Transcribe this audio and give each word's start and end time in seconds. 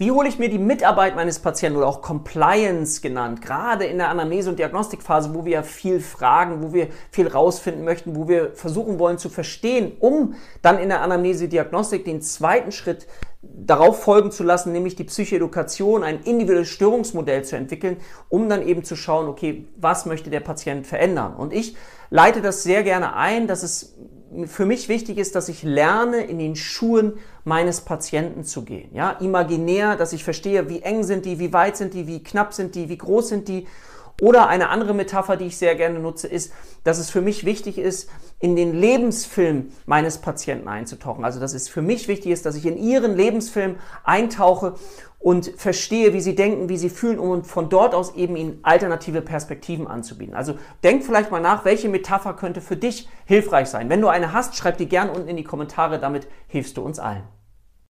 Wie 0.00 0.12
hole 0.12 0.30
ich 0.30 0.38
mir 0.38 0.48
die 0.48 0.58
Mitarbeit 0.58 1.14
meines 1.14 1.40
Patienten 1.40 1.76
oder 1.76 1.86
auch 1.86 2.00
Compliance 2.00 3.02
genannt, 3.02 3.42
gerade 3.42 3.84
in 3.84 3.98
der 3.98 4.08
Anamnese- 4.08 4.48
und 4.48 4.58
Diagnostikphase, 4.58 5.34
wo 5.34 5.44
wir 5.44 5.62
viel 5.62 6.00
fragen, 6.00 6.62
wo 6.62 6.72
wir 6.72 6.88
viel 7.10 7.28
rausfinden 7.28 7.84
möchten, 7.84 8.16
wo 8.16 8.26
wir 8.26 8.52
versuchen 8.54 8.98
wollen 8.98 9.18
zu 9.18 9.28
verstehen, 9.28 9.92
um 10.00 10.36
dann 10.62 10.78
in 10.78 10.88
der 10.88 11.02
Anamnese-Diagnostik 11.02 12.06
den 12.06 12.22
zweiten 12.22 12.72
Schritt 12.72 13.06
darauf 13.42 14.02
folgen 14.02 14.30
zu 14.30 14.42
lassen, 14.42 14.72
nämlich 14.72 14.96
die 14.96 15.04
Psychoedukation, 15.04 16.02
ein 16.02 16.20
individuelles 16.22 16.70
Störungsmodell 16.70 17.44
zu 17.44 17.56
entwickeln, 17.56 17.98
um 18.30 18.48
dann 18.48 18.66
eben 18.66 18.84
zu 18.84 18.96
schauen, 18.96 19.28
okay, 19.28 19.66
was 19.76 20.06
möchte 20.06 20.30
der 20.30 20.40
Patient 20.40 20.86
verändern? 20.86 21.36
Und 21.36 21.52
ich 21.52 21.76
leite 22.08 22.40
das 22.40 22.62
sehr 22.62 22.84
gerne 22.84 23.16
ein, 23.16 23.46
dass 23.46 23.62
es 23.62 23.98
für 24.46 24.64
mich 24.64 24.88
wichtig 24.88 25.18
ist, 25.18 25.34
dass 25.34 25.48
ich 25.48 25.62
lerne, 25.62 26.22
in 26.22 26.38
den 26.38 26.56
Schuhen 26.56 27.14
meines 27.44 27.80
Patienten 27.80 28.44
zu 28.44 28.64
gehen. 28.64 28.94
Ja, 28.94 29.10
imaginär, 29.12 29.96
dass 29.96 30.12
ich 30.12 30.24
verstehe, 30.24 30.68
wie 30.68 30.82
eng 30.82 31.02
sind 31.02 31.24
die, 31.26 31.38
wie 31.38 31.52
weit 31.52 31.76
sind 31.76 31.94
die, 31.94 32.06
wie 32.06 32.22
knapp 32.22 32.52
sind 32.52 32.74
die, 32.74 32.88
wie 32.88 32.98
groß 32.98 33.28
sind 33.28 33.48
die. 33.48 33.66
Oder 34.20 34.48
eine 34.48 34.68
andere 34.68 34.92
Metapher, 34.92 35.36
die 35.36 35.46
ich 35.46 35.56
sehr 35.56 35.74
gerne 35.74 35.98
nutze, 35.98 36.28
ist, 36.28 36.52
dass 36.84 36.98
es 36.98 37.10
für 37.10 37.22
mich 37.22 37.44
wichtig 37.44 37.78
ist, 37.78 38.10
in 38.38 38.54
den 38.54 38.74
Lebensfilm 38.74 39.72
meines 39.86 40.18
Patienten 40.18 40.68
einzutauchen. 40.68 41.24
Also, 41.24 41.40
dass 41.40 41.54
es 41.54 41.68
für 41.68 41.82
mich 41.82 42.06
wichtig 42.06 42.30
ist, 42.30 42.44
dass 42.44 42.54
ich 42.54 42.66
in 42.66 42.76
ihren 42.76 43.16
Lebensfilm 43.16 43.76
eintauche 44.04 44.74
und 45.20 45.52
verstehe, 45.56 46.14
wie 46.14 46.20
sie 46.20 46.34
denken, 46.34 46.70
wie 46.70 46.78
sie 46.78 46.88
fühlen, 46.88 47.18
um 47.18 47.44
von 47.44 47.68
dort 47.68 47.94
aus 47.94 48.14
eben 48.16 48.36
ihnen 48.36 48.58
alternative 48.62 49.20
Perspektiven 49.20 49.86
anzubieten. 49.86 50.34
Also 50.34 50.54
denk 50.82 51.04
vielleicht 51.04 51.30
mal 51.30 51.40
nach, 51.40 51.64
welche 51.66 51.90
Metapher 51.90 52.32
könnte 52.32 52.62
für 52.62 52.76
dich 52.76 53.06
hilfreich 53.26 53.68
sein. 53.68 53.90
Wenn 53.90 54.00
du 54.00 54.08
eine 54.08 54.32
hast, 54.32 54.56
schreib 54.56 54.78
die 54.78 54.88
gern 54.88 55.10
unten 55.10 55.28
in 55.28 55.36
die 55.36 55.44
Kommentare, 55.44 56.00
damit 56.00 56.26
hilfst 56.48 56.76
du 56.78 56.82
uns 56.82 56.98
allen. 56.98 57.22